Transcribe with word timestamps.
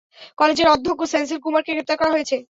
কলেজের 0.37 0.67
অধ্যক্ষ 0.67 1.01
সেন্থিল 1.13 1.37
কুমারকে 1.41 1.71
গ্রেফতার 1.73 1.99
করা 1.99 2.13
হয়েছে। 2.15 2.35